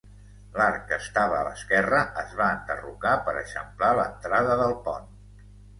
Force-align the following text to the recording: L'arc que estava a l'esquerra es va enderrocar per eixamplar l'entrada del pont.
L'arc 0.53 0.87
que 0.91 0.97
estava 1.03 1.35
a 1.39 1.43
l'esquerra 1.49 2.01
es 2.23 2.33
va 2.41 2.49
enderrocar 2.57 3.15
per 3.29 3.39
eixamplar 3.47 3.95
l'entrada 4.03 4.63
del 4.65 4.77
pont. 4.89 5.11